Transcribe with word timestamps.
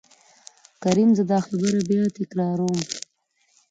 کريم 0.83 1.09
:زه 1.17 1.23
دا 1.31 1.39
خبره 1.45 1.79
بيا 1.89 2.03
تکرار 2.17 2.57
وم. 2.65 2.81